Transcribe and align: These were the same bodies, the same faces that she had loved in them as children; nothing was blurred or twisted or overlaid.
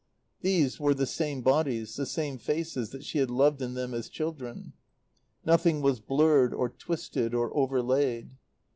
These 0.41 0.79
were 0.79 0.95
the 0.95 1.05
same 1.05 1.41
bodies, 1.43 1.95
the 1.95 2.07
same 2.07 2.39
faces 2.39 2.89
that 2.89 3.03
she 3.05 3.19
had 3.19 3.29
loved 3.29 3.61
in 3.61 3.75
them 3.75 3.93
as 3.93 4.09
children; 4.09 4.73
nothing 5.45 5.79
was 5.83 5.99
blurred 5.99 6.55
or 6.55 6.69
twisted 6.69 7.35
or 7.35 7.55
overlaid. 7.55 8.35